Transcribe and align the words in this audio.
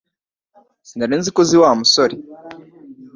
Sinari 0.87 1.15
nzi 1.19 1.29
ko 1.35 1.39
uzi 1.43 1.55
wa 1.61 1.71
musore 1.79 2.15